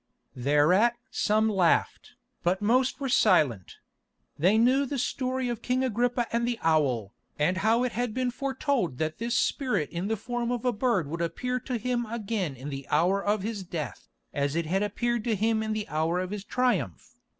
[0.35, 3.75] Thereat some laughed, but the most were silent.
[4.35, 8.31] They knew the story of King Agrippa and the owl, and how it had been
[8.31, 12.55] foretold that this spirit in the form of a bird would appear to him again
[12.55, 16.19] in the hour of his death, as it had appeared to him in the hour
[16.19, 17.19] of his triumph.